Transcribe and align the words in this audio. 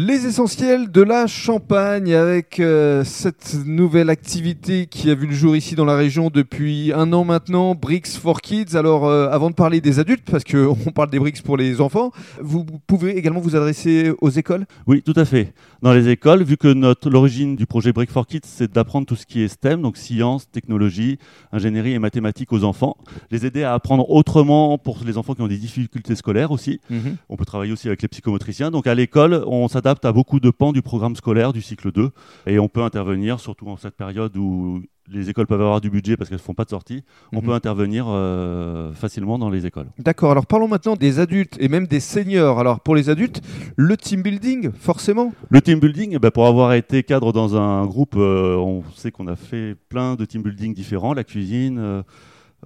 Les 0.00 0.26
essentiels 0.26 0.92
de 0.92 1.02
la 1.02 1.26
Champagne 1.26 2.14
avec 2.14 2.60
euh, 2.60 3.02
cette 3.02 3.56
nouvelle 3.66 4.10
activité 4.10 4.86
qui 4.86 5.10
a 5.10 5.16
vu 5.16 5.26
le 5.26 5.34
jour 5.34 5.56
ici 5.56 5.74
dans 5.74 5.84
la 5.84 5.96
région 5.96 6.30
depuis 6.32 6.92
un 6.94 7.12
an 7.12 7.24
maintenant, 7.24 7.74
Bricks 7.74 8.06
for 8.06 8.40
Kids. 8.40 8.76
Alors 8.76 9.06
euh, 9.08 9.28
avant 9.28 9.50
de 9.50 9.56
parler 9.56 9.80
des 9.80 9.98
adultes, 9.98 10.30
parce 10.30 10.44
qu'on 10.44 10.76
parle 10.94 11.10
des 11.10 11.18
Bricks 11.18 11.42
pour 11.42 11.56
les 11.56 11.80
enfants, 11.80 12.12
vous 12.40 12.64
pouvez 12.86 13.18
également 13.18 13.40
vous 13.40 13.56
adresser 13.56 14.12
aux 14.20 14.30
écoles? 14.30 14.66
Oui, 14.86 15.02
tout 15.02 15.14
à 15.16 15.24
fait. 15.24 15.52
Dans 15.82 15.92
les 15.92 16.08
écoles, 16.08 16.44
vu 16.44 16.56
que 16.56 16.72
notre 16.72 17.10
l'origine 17.10 17.56
du 17.56 17.66
projet 17.66 17.92
Bricks 17.92 18.12
for 18.12 18.28
Kids, 18.28 18.42
c'est 18.44 18.72
d'apprendre 18.72 19.04
tout 19.04 19.16
ce 19.16 19.26
qui 19.26 19.42
est 19.42 19.48
STEM, 19.48 19.82
donc 19.82 19.96
sciences, 19.96 20.48
technologie, 20.48 21.18
ingénierie 21.50 21.94
et 21.94 21.98
mathématiques 21.98 22.52
aux 22.52 22.62
enfants, 22.62 22.96
les 23.32 23.46
aider 23.46 23.64
à 23.64 23.74
apprendre 23.74 24.08
autrement 24.10 24.78
pour 24.78 25.00
les 25.04 25.18
enfants 25.18 25.34
qui 25.34 25.42
ont 25.42 25.48
des 25.48 25.58
difficultés 25.58 26.14
scolaires 26.14 26.52
aussi. 26.52 26.80
Mhm. 26.88 27.16
On 27.28 27.36
peut 27.36 27.44
travailler 27.44 27.72
aussi 27.72 27.88
avec 27.88 28.00
les 28.00 28.06
psychomotriciens. 28.06 28.70
Donc 28.70 28.86
à 28.86 28.94
l'école, 28.94 29.42
on 29.48 29.66
s'adapte 29.66 29.87
à 30.04 30.12
beaucoup 30.12 30.40
de 30.40 30.50
pans 30.50 30.72
du 30.72 30.82
programme 30.82 31.16
scolaire 31.16 31.52
du 31.52 31.62
cycle 31.62 31.92
2 31.92 32.10
et 32.46 32.58
on 32.58 32.68
peut 32.68 32.82
intervenir, 32.82 33.40
surtout 33.40 33.68
en 33.68 33.76
cette 33.76 33.94
période 33.96 34.36
où 34.36 34.82
les 35.10 35.30
écoles 35.30 35.46
peuvent 35.46 35.60
avoir 35.62 35.80
du 35.80 35.88
budget 35.88 36.18
parce 36.18 36.28
qu'elles 36.28 36.36
ne 36.38 36.42
font 36.42 36.52
pas 36.52 36.64
de 36.64 36.70
sortie, 36.70 37.02
on 37.32 37.38
Mhm. 37.38 37.44
peut 37.46 37.52
intervenir 37.52 38.04
euh, 38.08 38.92
facilement 38.92 39.38
dans 39.38 39.48
les 39.48 39.64
écoles. 39.64 39.86
D'accord, 39.98 40.30
alors 40.32 40.44
parlons 40.44 40.68
maintenant 40.68 40.96
des 40.96 41.18
adultes 41.18 41.56
et 41.60 41.68
même 41.68 41.86
des 41.86 42.00
seniors. 42.00 42.58
Alors 42.60 42.80
pour 42.80 42.94
les 42.94 43.08
adultes, 43.08 43.40
le 43.76 43.96
team 43.96 44.20
building, 44.22 44.70
forcément? 44.78 45.32
Le 45.48 45.62
team 45.62 45.80
building, 45.80 46.12
eh 46.14 46.18
ben, 46.18 46.30
pour 46.30 46.46
avoir 46.46 46.74
été 46.74 47.02
cadre 47.04 47.32
dans 47.32 47.56
un 47.56 47.86
groupe, 47.86 48.16
euh, 48.16 48.56
on 48.56 48.82
sait 48.96 49.10
qu'on 49.10 49.28
a 49.28 49.36
fait 49.36 49.76
plein 49.88 50.14
de 50.14 50.26
team 50.26 50.42
building 50.42 50.74
différents, 50.74 51.14
la 51.14 51.24
cuisine, 51.24 52.02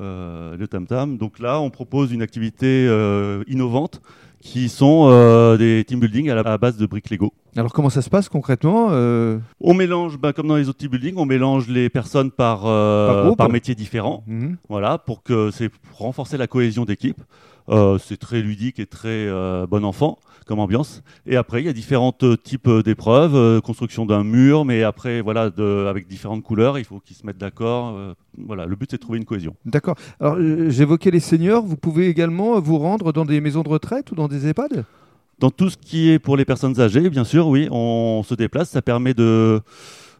euh, 0.00 0.56
le 0.56 0.66
tam-tam. 0.66 1.18
Donc 1.18 1.38
là, 1.38 1.60
on 1.60 1.70
propose 1.70 2.10
une 2.12 2.22
activité 2.22 2.86
innovante 3.46 4.00
qui 4.42 4.68
sont 4.68 5.06
euh, 5.08 5.56
des 5.56 5.84
team 5.86 6.00
building 6.00 6.28
à 6.28 6.34
la 6.34 6.40
à 6.42 6.58
base 6.58 6.76
de 6.76 6.84
briques 6.84 7.10
Lego. 7.10 7.32
Alors 7.56 7.72
comment 7.72 7.90
ça 7.90 8.02
se 8.02 8.10
passe 8.10 8.28
concrètement 8.28 8.88
Euh, 8.90 9.38
On 9.60 9.72
mélange, 9.72 10.18
ben, 10.18 10.32
comme 10.32 10.48
dans 10.48 10.56
les 10.56 10.68
autres 10.68 10.78
team 10.78 10.90
building, 10.90 11.14
on 11.16 11.24
mélange 11.26 11.68
les 11.68 11.88
personnes 11.88 12.30
par, 12.32 12.66
euh, 12.66 13.28
Par 13.28 13.36
par 13.36 13.48
métier 13.48 13.74
différent. 13.76 14.24
mhm. 14.26 14.56
Voilà, 14.68 14.98
pour 14.98 15.22
que 15.22 15.50
c'est 15.52 15.68
pour 15.68 15.98
renforcer 15.98 16.36
la 16.36 16.48
cohésion 16.48 16.84
d'équipe. 16.84 17.22
Euh, 17.72 17.98
c'est 17.98 18.18
très 18.18 18.42
ludique 18.42 18.78
et 18.78 18.86
très 18.86 19.08
euh, 19.08 19.66
bon 19.66 19.84
enfant 19.84 20.18
comme 20.46 20.58
ambiance. 20.58 21.02
Et 21.26 21.36
après, 21.36 21.62
il 21.62 21.66
y 21.66 21.68
a 21.68 21.72
différents 21.72 22.14
euh, 22.22 22.36
types 22.36 22.68
d'épreuves, 22.84 23.34
euh, 23.34 23.60
construction 23.60 24.04
d'un 24.04 24.24
mur, 24.24 24.64
mais 24.64 24.82
après, 24.82 25.20
voilà, 25.20 25.50
de- 25.50 25.86
avec 25.88 26.06
différentes 26.08 26.42
couleurs, 26.42 26.78
il 26.78 26.84
faut 26.84 27.00
qu'ils 27.00 27.16
se 27.16 27.24
mettent 27.24 27.38
d'accord. 27.38 27.96
voilà, 28.36 28.66
le 28.66 28.76
but 28.76 28.90
c'est 28.90 28.96
de 28.96 29.02
trouver 29.02 29.18
une 29.18 29.24
cohésion. 29.24 29.54
D'accord. 29.64 29.96
Alors 30.20 30.36
j'évoquais 30.68 31.10
les 31.10 31.20
seniors, 31.20 31.64
vous 31.64 31.76
pouvez 31.76 32.08
également 32.08 32.60
vous 32.60 32.78
rendre 32.78 33.12
dans 33.12 33.24
des 33.24 33.40
maisons 33.40 33.62
de 33.62 33.68
retraite 33.68 34.10
ou 34.12 34.14
dans 34.14 34.28
des 34.28 34.48
EHPAD? 34.48 34.84
Dans 35.38 35.50
tout 35.50 35.70
ce 35.70 35.76
qui 35.76 36.10
est 36.10 36.18
pour 36.18 36.36
les 36.36 36.44
personnes 36.44 36.78
âgées, 36.80 37.08
bien 37.08 37.24
sûr, 37.24 37.48
oui, 37.48 37.68
on 37.70 38.22
se 38.22 38.34
déplace. 38.34 38.70
Ça 38.70 38.82
permet 38.82 39.14
de 39.14 39.60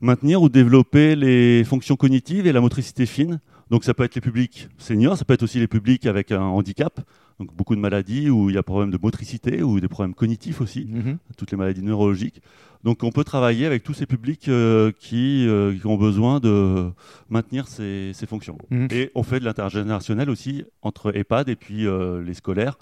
maintenir 0.00 0.40
ou 0.42 0.48
développer 0.48 1.16
les 1.16 1.64
fonctions 1.64 1.96
cognitives 1.96 2.46
et 2.46 2.52
la 2.52 2.60
motricité 2.60 3.06
fine. 3.06 3.40
Donc 3.70 3.84
ça 3.84 3.94
peut 3.94 4.02
être 4.04 4.14
les 4.14 4.20
publics 4.20 4.68
seniors, 4.78 5.16
ça 5.16 5.24
peut 5.24 5.34
être 5.34 5.44
aussi 5.44 5.58
les 5.60 5.68
publics 5.68 6.06
avec 6.06 6.32
un 6.32 6.42
handicap, 6.42 7.00
donc 7.40 7.56
beaucoup 7.56 7.74
de 7.74 7.80
maladies 7.80 8.28
où 8.30 8.50
il 8.50 8.54
y 8.54 8.58
a 8.58 8.62
problème 8.62 8.90
de 8.90 8.98
motricité 9.02 9.62
ou 9.62 9.80
des 9.80 9.88
problèmes 9.88 10.14
cognitifs 10.14 10.60
aussi, 10.60 10.86
Mhm. 10.88 11.16
toutes 11.38 11.50
les 11.50 11.56
maladies 11.56 11.82
neurologiques. 11.82 12.42
Donc 12.84 13.02
on 13.02 13.10
peut 13.10 13.24
travailler 13.24 13.64
avec 13.66 13.82
tous 13.82 13.94
ces 13.94 14.06
publics 14.06 14.48
euh, 14.48 14.92
qui, 14.98 15.46
euh, 15.48 15.74
qui 15.76 15.86
ont 15.86 15.96
besoin 15.96 16.38
de 16.38 16.90
maintenir 17.30 17.66
ces, 17.66 18.12
ces 18.14 18.26
fonctions. 18.26 18.58
Mhm. 18.70 18.88
Et 18.90 19.10
on 19.14 19.22
fait 19.22 19.40
de 19.40 19.44
l'intergénérationnel 19.46 20.28
aussi 20.30 20.64
entre 20.82 21.16
EHPAD 21.16 21.48
et 21.48 21.56
puis 21.56 21.86
euh, 21.86 22.22
les 22.22 22.34
scolaires 22.34 22.78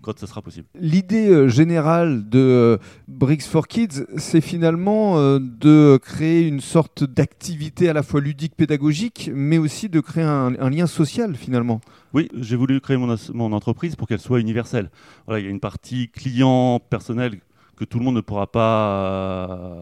quand 0.00 0.18
ce 0.18 0.26
sera 0.26 0.42
possible. 0.42 0.66
L'idée 0.74 1.28
euh, 1.28 1.48
générale 1.48 2.28
de 2.28 2.38
euh, 2.38 2.76
Bricks 3.08 3.42
for 3.42 3.68
Kids, 3.68 4.04
c'est 4.16 4.40
finalement 4.40 5.18
euh, 5.18 5.38
de 5.38 5.98
créer 6.02 6.46
une 6.46 6.60
sorte 6.60 7.04
d'activité 7.04 7.88
à 7.88 7.92
la 7.92 8.02
fois 8.02 8.20
ludique, 8.20 8.56
pédagogique, 8.56 9.30
mais 9.34 9.58
aussi 9.58 9.88
de 9.88 10.00
créer 10.00 10.24
un, 10.24 10.54
un 10.58 10.70
lien 10.70 10.86
social 10.86 11.36
finalement. 11.36 11.80
Oui, 12.14 12.28
j'ai 12.38 12.56
voulu 12.56 12.80
créer 12.80 12.96
mon, 12.96 13.14
mon 13.32 13.52
entreprise 13.52 13.96
pour 13.96 14.08
qu'elle 14.08 14.20
soit 14.20 14.40
universelle. 14.40 14.90
Voilà, 15.26 15.40
il 15.40 15.44
y 15.44 15.48
a 15.48 15.50
une 15.50 15.60
partie 15.60 16.08
client 16.08 16.80
personnel 16.80 17.40
que 17.76 17.84
tout 17.84 17.98
le 17.98 18.04
monde 18.04 18.16
ne 18.16 18.20
pourra 18.20 18.46
pas 18.50 19.78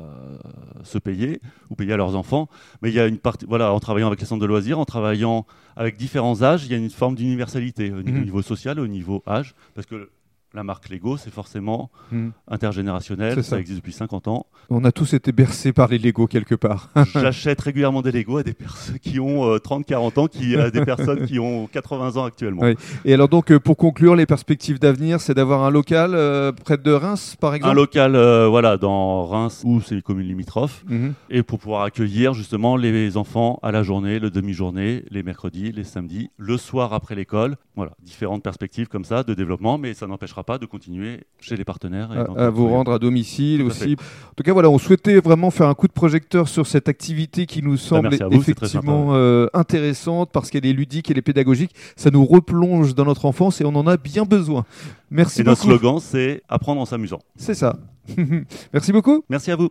se 0.85 0.99
payer 0.99 1.41
ou 1.71 1.75
payer 1.75 1.93
à 1.93 1.97
leurs 1.97 2.17
enfants. 2.17 2.49
Mais 2.83 2.91
il 2.91 2.95
y 2.95 3.01
a 3.01 3.07
une 3.07 3.19
partie, 3.19 3.47
voilà, 3.49 3.73
en 3.73 3.81
travaillant 3.81 4.07
avec 4.09 4.21
les 4.21 4.27
centres 4.27 4.41
de 4.43 4.47
loisirs, 4.47 4.79
en 4.79 4.85
travaillant 4.85 5.47
avec 5.77 5.97
différents 5.97 6.43
âges, 6.43 6.65
il 6.67 6.71
y 6.73 6.75
a 6.75 6.79
une 6.79 6.91
forme 6.91 7.15
d'universalité 7.15 7.91
au 7.93 8.03
niveau, 8.03 8.17
Mhm. 8.17 8.23
au 8.23 8.25
niveau 8.25 8.43
social, 8.43 8.79
au 8.81 8.87
niveau 8.87 9.23
âge, 9.27 9.55
parce 9.75 9.87
que 9.87 10.11
la 10.55 10.65
marque 10.65 10.89
Lego, 10.89 11.17
c'est 11.17 11.33
forcément 11.33 11.91
Mhm. 12.13 12.33
intergénérationnel, 12.49 13.37
ça. 13.37 13.43
ça. 13.43 13.61
existe 13.61 13.79
depuis 13.79 13.93
50 13.93 14.29
ans. 14.29 14.47
On 14.69 14.85
a 14.85 14.93
tous 14.93 15.15
été 15.15 15.33
bercés 15.33 15.73
par 15.73 15.89
les 15.89 15.99
Lego 15.99 16.27
quelque 16.27 16.55
part. 16.55 16.89
J'achète 17.15 17.61
régulièrement 17.61 18.03
des 18.03 18.13
Lego 18.13 18.39
à 18.39 18.43
des 18.43 18.53
personnes 18.53 18.99
qui 18.99 19.21
ont 19.21 19.45
euh, 19.45 19.59
30-40 19.59 20.19
ans, 20.19 20.27
qui, 20.27 20.57
à 20.57 20.71
des 20.71 20.85
personnes 20.85 21.27
qui 21.27 21.39
ont 21.39 21.67
80 21.67 22.17
ans 22.17 22.25
actuellement. 22.25 22.63
Oui. 22.63 22.75
Et 23.05 23.15
alors 23.15 23.29
donc 23.29 23.51
euh, 23.53 23.61
pour 23.61 23.77
conclure, 23.77 24.17
les 24.17 24.27
perspectives 24.27 24.79
d'avenir, 24.79 25.21
c'est 25.21 25.35
d'avoir 25.35 25.63
un 25.65 25.71
local 25.71 26.13
euh, 26.15 26.53
près 26.53 26.79
de 26.79 26.91
Reims 26.93 27.37
par 27.41 27.55
exemple? 27.55 27.73
Un 27.73 27.75
local 27.75 28.17
euh, 28.17 28.47
voilà, 28.49 28.77
dans 28.77 29.27
Reims 29.27 29.63
ou 29.65 29.81
c'est 29.81 29.95
les 29.95 30.03
communes 30.03 30.27
limitrophes. 30.29 30.85
Mhm. 30.89 31.15
Et 31.31 31.43
pour 31.43 31.59
pouvoir 31.59 31.83
accueillir 31.83 32.35
justement 32.35 32.77
les 32.77 33.17
enfants 33.17 33.59
à 33.63 33.71
la 33.73 33.83
journée, 33.83 34.19
le 34.19 34.31
demi-journée, 34.31 35.05
les 35.11 35.23
mercredis, 35.23 35.73
les 35.73 35.85
samedis, 35.85 36.31
le 36.37 36.57
soir 36.57 36.93
après 36.93 37.15
l'école. 37.15 37.57
Voilà, 37.77 37.93
différentes 38.03 38.43
perspectives 38.43 38.89
comme 38.89 39.05
ça 39.05 39.23
de 39.23 39.33
développement, 39.33 39.79
mais 39.79 39.95
ça 39.95 40.07
n'empêchera 40.07 40.40
pas 40.45 40.59
de 40.59 40.67
continuer 40.67 41.21
chez 41.41 41.57
les 41.57 41.65
partenaires. 41.65 42.11
et 42.13 42.41
à, 42.41 42.51
vous 42.51 42.69
rendre 42.69 42.93
à 42.93 42.99
domicile 42.99 43.61
Tout 43.61 43.65
à 43.65 43.67
aussi. 43.69 43.93
En 43.95 44.35
tout 44.37 44.43
cas, 44.43 44.53
voilà, 44.53 44.71
on 44.71 44.79
souhaitait 44.79 45.21
vraiment 45.21 45.51
faire 45.51 45.69
un 45.69 45.75
coup 45.75 45.89
de 45.89 45.93
projecteur 45.93 46.49
sur 46.49 46.67
cette 46.67 46.89
activité 46.89 47.47
qui 47.47 47.63
nous 47.63 47.77
semble 47.77 48.11
Bah, 48.11 48.27
vous, 48.31 48.43
très 48.43 48.53
effectivement 48.53 49.15
euh, 49.15 49.47
intéressante 49.55 50.31
parce 50.33 50.51
qu'elle 50.51 50.67
est 50.67 50.73
ludique, 50.73 51.11
elle 51.11 51.19
est 51.19 51.23
pédagogique. 51.23 51.75
Ça 51.97 52.11
nous 52.11 52.25
replonge 52.25 52.95
dans 52.95 53.05
notre 53.05 53.25
enfance 53.25 53.61
et 53.61 53.65
on 53.65 53.75
en 53.75 53.87
a 53.87 53.97
bien 53.97 54.25
besoin. 54.25 54.65
Merci 55.11 55.41
Et 55.41 55.45
notre 55.45 55.63
beaucoup. 55.67 55.79
slogan, 55.79 55.99
c'est 56.01 56.43
apprendre 56.49 56.81
en 56.81 56.85
s'amusant. 56.85 57.21
C'est 57.37 57.55
ça. 57.55 57.77
Merci 58.73 58.93
beaucoup. 58.93 59.25
Merci 59.29 59.51
à 59.51 59.57
vous. 59.57 59.71